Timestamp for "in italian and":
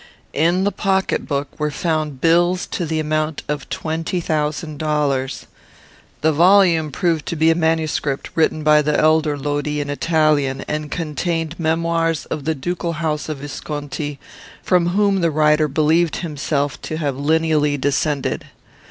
9.79-10.89